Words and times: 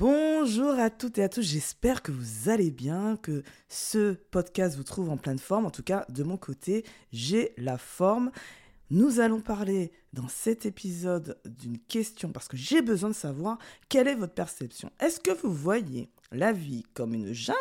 Bonjour 0.00 0.78
à 0.78 0.88
toutes 0.88 1.18
et 1.18 1.22
à 1.22 1.28
tous, 1.28 1.42
j'espère 1.42 2.00
que 2.00 2.10
vous 2.10 2.48
allez 2.48 2.70
bien, 2.70 3.18
que 3.18 3.42
ce 3.68 4.14
podcast 4.14 4.74
vous 4.78 4.82
trouve 4.82 5.10
en 5.10 5.18
pleine 5.18 5.38
forme. 5.38 5.66
En 5.66 5.70
tout 5.70 5.82
cas, 5.82 6.06
de 6.08 6.22
mon 6.22 6.38
côté, 6.38 6.86
j'ai 7.12 7.52
la 7.58 7.76
forme. 7.76 8.30
Nous 8.88 9.20
allons 9.20 9.42
parler 9.42 9.92
dans 10.14 10.26
cet 10.26 10.64
épisode 10.64 11.38
d'une 11.44 11.78
question 11.78 12.32
parce 12.32 12.48
que 12.48 12.56
j'ai 12.56 12.80
besoin 12.80 13.10
de 13.10 13.14
savoir 13.14 13.58
quelle 13.90 14.08
est 14.08 14.14
votre 14.14 14.32
perception. 14.32 14.90
Est-ce 15.00 15.20
que 15.20 15.32
vous 15.32 15.52
voyez 15.52 16.08
la 16.32 16.54
vie 16.54 16.84
comme 16.94 17.12
une 17.12 17.34
jungle? 17.34 17.58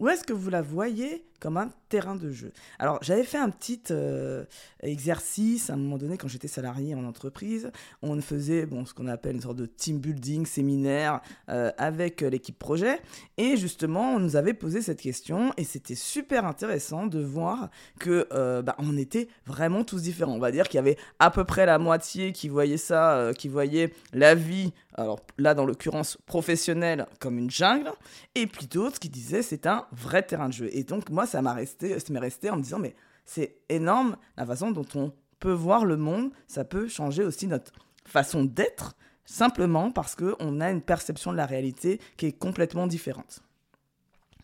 Ou 0.00 0.08
est-ce 0.08 0.24
que 0.24 0.32
vous 0.32 0.50
la 0.50 0.62
voyez 0.62 1.24
comme 1.40 1.56
un 1.56 1.70
terrain 1.88 2.14
de 2.14 2.30
jeu? 2.30 2.52
Alors, 2.78 2.98
j'avais 3.02 3.24
fait 3.24 3.38
un 3.38 3.50
petit 3.50 3.80
euh, 3.90 4.44
exercice 4.80 5.70
à 5.70 5.74
un 5.74 5.76
moment 5.76 5.98
donné 5.98 6.16
quand 6.16 6.28
j'étais 6.28 6.48
salarié 6.48 6.94
en 6.94 7.04
entreprise. 7.04 7.70
On 8.02 8.20
faisait 8.20 8.66
bon, 8.66 8.84
ce 8.86 8.94
qu'on 8.94 9.08
appelle 9.08 9.36
une 9.36 9.42
sorte 9.42 9.56
de 9.56 9.66
team 9.66 9.98
building, 9.98 10.46
séminaire 10.46 11.20
euh, 11.48 11.72
avec 11.78 12.22
euh, 12.22 12.30
l'équipe 12.30 12.58
projet. 12.58 13.00
Et 13.38 13.56
justement, 13.56 14.14
on 14.14 14.20
nous 14.20 14.36
avait 14.36 14.54
posé 14.54 14.82
cette 14.82 15.00
question 15.00 15.52
et 15.56 15.64
c'était 15.64 15.94
super 15.94 16.44
intéressant 16.44 17.06
de 17.06 17.20
voir 17.20 17.70
que 17.98 18.26
bah, 18.62 18.76
on 18.78 18.96
était 18.96 19.28
vraiment 19.46 19.84
tous 19.84 20.02
différents. 20.02 20.32
On 20.32 20.38
va 20.38 20.52
dire 20.52 20.68
qu'il 20.68 20.76
y 20.76 20.80
avait 20.80 20.96
à 21.18 21.30
peu 21.30 21.44
près 21.44 21.66
la 21.66 21.78
moitié 21.78 22.32
qui 22.32 22.48
voyait 22.48 22.76
ça, 22.76 23.30
qui 23.36 23.48
voyait 23.48 23.92
la 24.12 24.34
vie, 24.34 24.72
alors 24.94 25.20
là 25.38 25.54
dans 25.54 25.64
l'occurrence 25.64 26.18
professionnelle, 26.26 27.06
comme 27.20 27.38
une 27.38 27.50
jungle, 27.50 27.92
et 28.34 28.46
puis 28.46 28.66
d'autres 28.66 28.98
qui 28.98 29.08
disaient 29.08 29.42
c'est 29.42 29.66
un 29.66 29.86
vrai 29.92 30.22
terrain 30.22 30.48
de 30.48 30.54
jeu. 30.54 30.68
Et 30.72 30.84
donc 30.84 31.10
moi, 31.10 31.26
ça 31.26 31.42
m'a 31.42 31.54
resté, 31.54 31.96
m'est 32.10 32.18
resté 32.18 32.50
en 32.50 32.56
me 32.56 32.62
disant 32.62 32.78
mais 32.78 32.94
c'est 33.24 33.56
énorme 33.68 34.16
la 34.36 34.46
façon 34.46 34.70
dont 34.70 34.86
on 34.94 35.12
peut 35.38 35.52
voir 35.52 35.84
le 35.84 35.96
monde. 35.96 36.30
Ça 36.46 36.64
peut 36.64 36.88
changer 36.88 37.24
aussi 37.24 37.46
notre 37.46 37.72
façon 38.04 38.44
d'être 38.44 38.96
simplement 39.24 39.90
parce 39.90 40.14
qu'on 40.14 40.60
a 40.60 40.70
une 40.70 40.82
perception 40.82 41.32
de 41.32 41.36
la 41.36 41.46
réalité 41.46 42.00
qui 42.16 42.26
est 42.26 42.32
complètement 42.32 42.86
différente. 42.86 43.42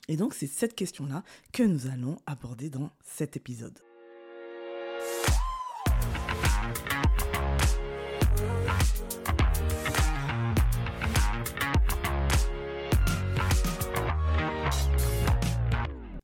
Et 0.08 0.16
donc 0.16 0.34
c'est 0.34 0.46
cette 0.46 0.74
question-là 0.74 1.22
que 1.52 1.62
nous 1.62 1.86
allons 1.86 2.18
aborder 2.26 2.68
dans 2.68 2.90
cet 3.02 3.36
épisode. 3.36 3.78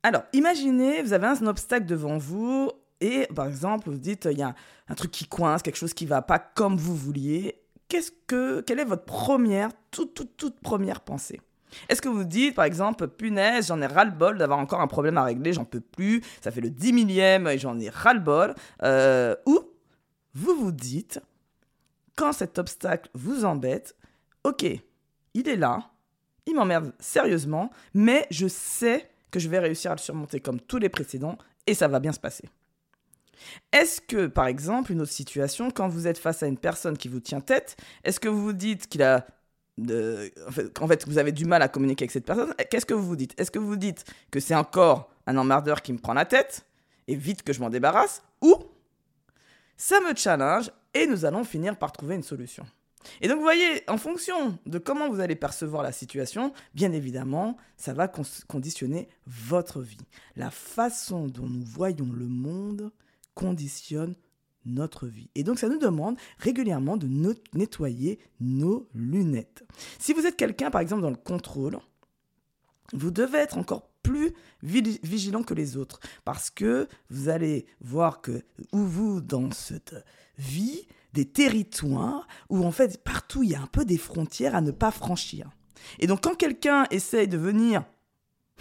Alors, 0.03 0.23
imaginez, 0.33 1.01
vous 1.01 1.13
avez 1.13 1.27
un 1.27 1.47
obstacle 1.47 1.85
devant 1.85 2.17
vous 2.17 2.71
et, 3.01 3.27
par 3.35 3.47
exemple, 3.47 3.89
vous 3.89 3.97
dites, 3.97 4.27
il 4.31 4.37
y 4.37 4.43
a 4.43 4.55
un 4.87 4.95
truc 4.95 5.11
qui 5.11 5.25
coince, 5.25 5.61
quelque 5.61 5.77
chose 5.77 5.93
qui 5.93 6.05
va 6.05 6.21
pas 6.21 6.39
comme 6.39 6.77
vous 6.77 6.95
vouliez. 6.95 7.61
Qu'est-ce 7.87 8.11
que, 8.27 8.61
quelle 8.61 8.79
est 8.79 8.85
votre 8.85 9.05
première, 9.05 9.69
toute, 9.91 10.13
toute, 10.13 10.37
toute 10.37 10.59
première 10.59 11.01
pensée? 11.01 11.41
Est-ce 11.87 12.01
que 12.01 12.09
vous 12.09 12.23
dites, 12.23 12.55
par 12.55 12.65
exemple, 12.65 13.07
punaise, 13.07 13.67
j'en 13.67 13.81
ai 13.81 13.85
ras-le-bol 13.85 14.37
d'avoir 14.37 14.59
encore 14.59 14.81
un 14.81 14.87
problème 14.87 15.17
à 15.17 15.23
régler, 15.23 15.53
j'en 15.53 15.65
peux 15.65 15.79
plus, 15.79 16.21
ça 16.41 16.51
fait 16.51 16.61
le 16.61 16.69
dix 16.69 16.93
millième 16.93 17.47
et 17.47 17.57
j'en 17.57 17.79
ai 17.79 17.89
ras-le-bol 17.89 18.55
euh, 18.83 19.35
Ou 19.45 19.59
vous 20.33 20.55
vous 20.55 20.71
dites, 20.71 21.21
quand 22.15 22.33
cet 22.33 22.59
obstacle 22.59 23.09
vous 23.13 23.45
embête, 23.45 23.95
ok, 24.43 24.65
il 25.33 25.47
est 25.47 25.55
là, 25.55 25.91
il 26.45 26.55
m'emmerde 26.55 26.93
sérieusement, 26.99 27.71
mais 27.93 28.27
je 28.31 28.47
sais 28.47 29.10
que 29.31 29.39
je 29.39 29.49
vais 29.49 29.59
réussir 29.59 29.91
à 29.91 29.95
le 29.95 29.99
surmonter 29.99 30.39
comme 30.39 30.59
tous 30.59 30.77
les 30.77 30.89
précédents 30.89 31.37
et 31.67 31.73
ça 31.73 31.87
va 31.87 31.99
bien 31.99 32.11
se 32.11 32.19
passer. 32.19 32.49
Est-ce 33.71 34.01
que, 34.01 34.27
par 34.27 34.45
exemple, 34.45 34.91
une 34.91 35.01
autre 35.01 35.11
situation, 35.11 35.71
quand 35.71 35.87
vous 35.87 36.07
êtes 36.07 36.17
face 36.17 36.43
à 36.43 36.47
une 36.47 36.57
personne 36.57 36.97
qui 36.97 37.07
vous 37.07 37.19
tient 37.19 37.41
tête, 37.41 37.75
est-ce 38.03 38.19
que 38.19 38.27
vous 38.27 38.43
vous 38.43 38.53
dites 38.53 38.87
qu'il 38.87 39.01
a 39.01 39.25
en, 40.79 40.87
fait, 40.87 41.07
vous 41.07 41.17
avez 41.17 41.31
du 41.31 41.45
mal 41.45 41.61
à 41.61 41.67
communiquer 41.67 42.03
avec 42.03 42.11
cette 42.11 42.25
personne, 42.25 42.53
qu'est-ce 42.69 42.85
que 42.85 42.93
vous 42.93 43.05
vous 43.05 43.15
dites? 43.15 43.39
Est-ce 43.39 43.49
que 43.49 43.57
vous 43.57 43.67
vous 43.67 43.77
dites 43.77 44.05
que 44.29 44.39
c'est 44.39 44.53
encore 44.53 45.09
un 45.25 45.37
emmerdeur 45.37 45.81
qui 45.81 45.93
me 45.93 45.97
prend 45.97 46.13
la 46.13 46.25
tête 46.25 46.65
et 47.07 47.15
vite 47.15 47.41
que 47.41 47.53
je 47.53 47.61
m'en 47.61 47.69
débarrasse 47.69 48.21
Ou 48.41 48.55
ça 49.77 49.99
me 50.01 50.15
challenge 50.15 50.69
et 50.93 51.07
nous 51.07 51.25
allons 51.25 51.43
finir 51.43 51.77
par 51.77 51.91
trouver 51.91 52.15
une 52.15 52.23
solution? 52.23 52.65
Et 53.21 53.27
donc, 53.27 53.37
vous 53.37 53.43
voyez, 53.43 53.83
en 53.87 53.97
fonction 53.97 54.57
de 54.65 54.79
comment 54.79 55.09
vous 55.09 55.19
allez 55.19 55.35
percevoir 55.35 55.83
la 55.83 55.91
situation, 55.91 56.53
bien 56.73 56.91
évidemment, 56.91 57.55
ça 57.77 57.93
va 57.93 58.07
conditionner 58.07 59.07
votre 59.27 59.81
vie. 59.81 59.97
La 60.35 60.49
façon 60.49 61.27
dont 61.27 61.47
nous 61.47 61.63
voyons 61.63 62.11
le 62.11 62.25
monde 62.25 62.91
conditionne 63.35 64.15
notre 64.65 65.07
vie. 65.07 65.29
Et 65.35 65.43
donc, 65.43 65.59
ça 65.59 65.69
nous 65.69 65.77
demande 65.77 66.17
régulièrement 66.39 66.97
de 66.97 67.07
nettoyer 67.53 68.19
nos 68.39 68.87
lunettes. 68.93 69.63
Si 69.99 70.13
vous 70.13 70.25
êtes 70.25 70.35
quelqu'un, 70.35 70.71
par 70.71 70.81
exemple, 70.81 71.03
dans 71.03 71.09
le 71.09 71.15
contrôle, 71.15 71.77
vous 72.93 73.11
devez 73.11 73.39
être 73.39 73.57
encore 73.57 73.89
plus 74.03 74.33
vigilant 74.63 75.43
que 75.43 75.53
les 75.53 75.77
autres 75.77 75.99
parce 76.25 76.49
que 76.49 76.87
vous 77.09 77.29
allez 77.29 77.65
voir 77.79 78.21
que 78.21 78.43
ou 78.71 78.79
vous 78.79 79.21
dans 79.21 79.51
cette 79.51 79.95
vie 80.37 80.87
des 81.13 81.25
territoires 81.25 82.27
où 82.49 82.65
en 82.65 82.71
fait 82.71 83.03
partout 83.03 83.43
il 83.43 83.51
y 83.51 83.55
a 83.55 83.61
un 83.61 83.67
peu 83.67 83.85
des 83.85 83.97
frontières 83.97 84.55
à 84.55 84.61
ne 84.61 84.71
pas 84.71 84.91
franchir. 84.91 85.49
Et 85.99 86.07
donc 86.07 86.21
quand 86.23 86.35
quelqu'un 86.35 86.85
essaye 86.91 87.27
de 87.27 87.37
venir 87.37 87.83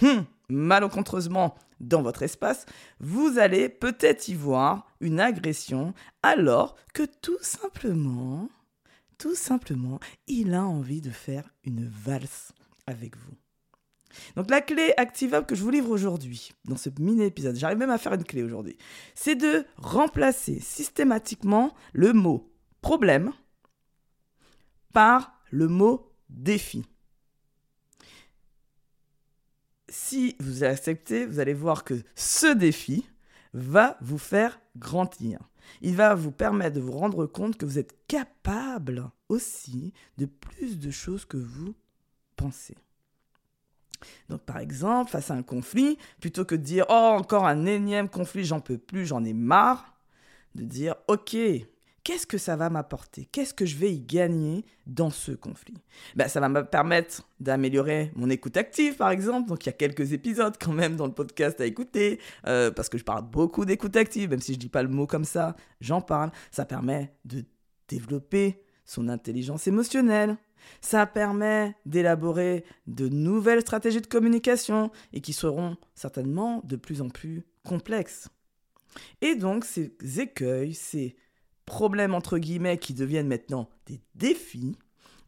hum, 0.02 0.24
malencontreusement 0.48 1.54
dans 1.80 2.02
votre 2.02 2.22
espace, 2.22 2.66
vous 2.98 3.38
allez 3.38 3.68
peut-être 3.68 4.28
y 4.28 4.34
voir 4.34 4.86
une 5.00 5.20
agression 5.20 5.94
alors 6.22 6.76
que 6.92 7.04
tout 7.22 7.38
simplement, 7.40 8.48
tout 9.16 9.34
simplement, 9.34 9.98
il 10.26 10.54
a 10.54 10.64
envie 10.64 11.00
de 11.00 11.10
faire 11.10 11.50
une 11.64 11.86
valse 11.88 12.52
avec 12.86 13.16
vous. 13.16 13.36
Donc 14.36 14.50
la 14.50 14.60
clé 14.60 14.92
activable 14.96 15.46
que 15.46 15.54
je 15.54 15.62
vous 15.62 15.70
livre 15.70 15.90
aujourd'hui, 15.90 16.52
dans 16.64 16.76
ce 16.76 16.90
mini-épisode, 16.98 17.56
j'arrive 17.56 17.78
même 17.78 17.90
à 17.90 17.98
faire 17.98 18.14
une 18.14 18.24
clé 18.24 18.42
aujourd'hui, 18.42 18.76
c'est 19.14 19.36
de 19.36 19.64
remplacer 19.76 20.60
systématiquement 20.60 21.74
le 21.92 22.12
mot 22.12 22.52
problème 22.80 23.32
par 24.92 25.40
le 25.50 25.68
mot 25.68 26.12
défi. 26.28 26.84
Si 29.88 30.36
vous 30.38 30.62
acceptez, 30.64 31.26
vous 31.26 31.40
allez 31.40 31.54
voir 31.54 31.84
que 31.84 31.94
ce 32.14 32.52
défi 32.52 33.08
va 33.52 33.96
vous 34.00 34.18
faire 34.18 34.60
grandir. 34.76 35.40
Il 35.82 35.96
va 35.96 36.14
vous 36.14 36.30
permettre 36.30 36.76
de 36.76 36.80
vous 36.80 36.92
rendre 36.92 37.26
compte 37.26 37.56
que 37.56 37.66
vous 37.66 37.78
êtes 37.78 38.06
capable 38.06 39.10
aussi 39.28 39.92
de 40.18 40.26
plus 40.26 40.78
de 40.78 40.90
choses 40.90 41.24
que 41.24 41.36
vous 41.36 41.74
pensez. 42.36 42.76
Donc 44.28 44.42
par 44.42 44.58
exemple, 44.58 45.10
face 45.10 45.30
à 45.30 45.34
un 45.34 45.42
conflit, 45.42 45.98
plutôt 46.20 46.44
que 46.44 46.54
de 46.54 46.62
dire 46.62 46.86
oh 46.88 47.16
encore 47.18 47.46
un 47.46 47.66
énième 47.66 48.08
conflit, 48.08 48.44
j'en 48.44 48.60
peux 48.60 48.78
plus, 48.78 49.06
j'en 49.06 49.24
ai 49.24 49.32
marre, 49.32 49.94
de 50.54 50.64
dire 50.64 50.94
ok, 51.08 51.36
qu'est-ce 52.04 52.26
que 52.26 52.38
ça 52.38 52.56
va 52.56 52.70
m'apporter? 52.70 53.26
Qu'est-ce 53.30 53.54
que 53.54 53.66
je 53.66 53.76
vais 53.76 53.92
y 53.92 54.00
gagner 54.00 54.64
dans 54.86 55.10
ce 55.10 55.32
conflit? 55.32 55.76
Ben, 56.16 56.28
Ça 56.28 56.40
va 56.40 56.48
me 56.48 56.64
permettre 56.64 57.22
d'améliorer 57.38 58.12
mon 58.16 58.30
écoute 58.30 58.56
active, 58.56 58.96
par 58.96 59.10
exemple. 59.10 59.48
Donc, 59.48 59.64
il 59.64 59.68
y 59.68 59.70
a 59.70 59.74
quelques 59.74 60.12
épisodes 60.12 60.56
quand 60.60 60.72
même 60.72 60.96
dans 60.96 61.06
le 61.06 61.12
podcast 61.12 61.60
à 61.60 61.66
écouter, 61.66 62.18
euh, 62.46 62.70
parce 62.70 62.88
que 62.88 62.98
je 62.98 63.04
parle 63.04 63.22
beaucoup 63.22 63.64
d'écoute 63.64 63.96
active, 63.96 64.30
même 64.30 64.40
si 64.40 64.52
je 64.52 64.58
ne 64.58 64.60
dis 64.60 64.68
pas 64.68 64.82
le 64.82 64.88
mot 64.88 65.06
comme 65.06 65.24
ça, 65.24 65.56
j'en 65.80 66.00
parle. 66.00 66.30
Ça 66.50 66.64
permet 66.64 67.14
de 67.24 67.44
développer 67.88 68.62
son 68.84 69.08
intelligence 69.08 69.68
émotionnelle, 69.68 70.36
ça 70.80 71.06
permet 71.06 71.74
d'élaborer 71.86 72.64
de 72.86 73.08
nouvelles 73.08 73.62
stratégies 73.62 74.00
de 74.00 74.06
communication 74.06 74.90
et 75.12 75.20
qui 75.20 75.32
seront 75.32 75.76
certainement 75.94 76.62
de 76.64 76.76
plus 76.76 77.02
en 77.02 77.08
plus 77.08 77.44
complexes. 77.64 78.28
Et 79.20 79.34
donc 79.34 79.64
ces 79.64 79.92
écueils, 80.18 80.74
ces 80.74 81.16
problèmes 81.66 82.14
entre 82.14 82.38
guillemets 82.38 82.78
qui 82.78 82.94
deviennent 82.94 83.28
maintenant 83.28 83.68
des 83.86 84.00
défis, 84.14 84.76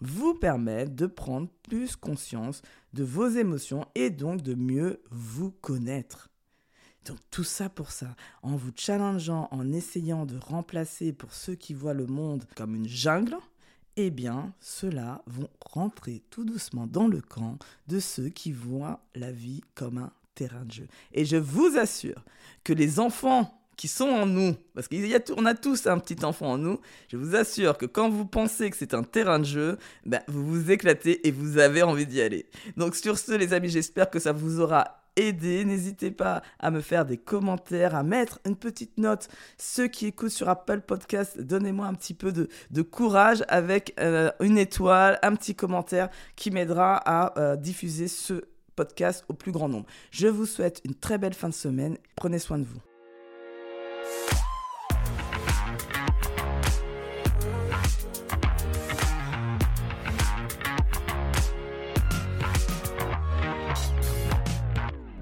vous 0.01 0.35
permettent 0.35 0.97
de 0.97 1.07
prendre 1.07 1.49
plus 1.63 1.95
conscience 1.95 2.63
de 2.93 3.05
vos 3.05 3.29
émotions 3.29 3.87
et 3.95 4.11
donc 4.11 4.43
de 4.43 4.55
mieux 4.55 5.01
vous 5.11 5.53
connaître. 5.53 6.29
Donc 7.05 7.19
tout 7.31 7.45
ça 7.45 7.69
pour 7.69 7.91
ça, 7.91 8.15
en 8.43 8.57
vous 8.57 8.73
challengeant, 8.75 9.49
en 9.51 9.73
essayant 9.73 10.25
de 10.25 10.37
remplacer 10.39 11.13
pour 11.13 11.33
ceux 11.33 11.55
qui 11.55 11.75
voient 11.75 11.95
le 11.95 12.07
monde 12.07 12.45
comme 12.57 12.75
une 12.75 12.89
jungle, 12.89 13.37
eh 13.97 14.11
bien, 14.11 14.53
ceux-là 14.61 15.23
vont 15.27 15.49
rentrer 15.61 16.23
tout 16.31 16.45
doucement 16.45 16.87
dans 16.87 17.09
le 17.09 17.21
camp 17.21 17.59
de 17.89 18.01
ceux 18.01 18.29
qui 18.29 18.53
voient 18.53 19.01
la 19.15 19.33
vie 19.33 19.63
comme 19.75 19.99
un 19.99 20.13
terrain 20.35 20.65
de 20.65 20.73
jeu. 20.73 20.89
Et 21.13 21.25
je 21.25 21.37
vous 21.37 21.77
assure 21.77 22.25
que 22.65 22.73
les 22.73 23.01
enfants 23.01 23.59
qui 23.77 23.89
sont 23.89 24.09
en 24.09 24.27
nous, 24.27 24.55
parce 24.75 24.87
qu'on 24.87 25.45
a, 25.47 25.55
tous 25.55 25.87
un 25.87 25.99
petit 25.99 26.25
enfant 26.25 26.53
en 26.53 26.59
nous, 26.59 26.81
je 27.09 27.17
vous 27.17 27.35
assure 27.35 27.77
que 27.77 27.87
quand 27.87 28.09
vous 28.09 28.27
pensez 28.27 28.71
que 28.71 28.77
c'est 28.77 28.95
un 28.95 29.03
terrain 29.03 29.39
de 29.39 29.45
jeu, 29.45 29.79
ben, 30.07 30.21
vous 30.29 30.47
vous 30.47 30.71
éclatez 30.71 31.27
et 31.27 31.31
vous 31.31 31.59
avez 31.59 31.83
envie 31.83 32.07
d'y 32.07 32.21
aller. 32.21 32.47
Donc 32.77 32.95
sur 32.95 33.19
ce, 33.19 33.33
les 33.33 33.53
amis, 33.53 33.71
j'espère 33.71 34.11
que 34.11 34.19
ça 34.19 34.33
vous 34.33 34.61
aura 34.61 35.02
aider. 35.17 35.65
N'hésitez 35.65 36.11
pas 36.11 36.43
à 36.59 36.71
me 36.71 36.81
faire 36.81 37.05
des 37.05 37.17
commentaires, 37.17 37.95
à 37.95 38.03
mettre 38.03 38.41
une 38.47 38.57
petite 38.57 38.99
note. 38.99 39.29
Ceux 39.59 39.89
qui 39.89 40.07
écoutent 40.07 40.31
sur 40.31 40.49
Apple 40.49 40.81
Podcast, 40.81 41.41
donnez-moi 41.41 41.87
un 41.87 41.95
petit 41.95 42.15
peu 42.15 42.33
de, 42.33 42.83
courage 42.83 43.45
avec 43.49 43.95
euh, 44.01 44.31
une 44.41 44.59
étoile, 44.59 45.19
un 45.23 45.35
petit 45.35 45.55
commentaire 45.55 46.09
qui 46.37 46.51
m'aidera 46.51 46.97
à 46.97 47.39
euh, 47.39 47.57
diffuser 47.57 48.09
ce 48.09 48.45
podcast 48.77 49.25
au 49.29 49.35
plus 49.35 49.53
grand 49.53 49.69
nombre. 49.69 49.87
Je 50.11 50.29
vous 50.29 50.47
souhaite 50.47 50.81
une 50.85 50.95
très 50.95 51.19
belle 51.19 51.35
fin 51.35 51.49
de 51.49 51.55
semaine. 51.55 51.97
Prenez 52.17 52.39
soin 52.39 52.59
de 52.59 52.65
vous. 52.65 52.92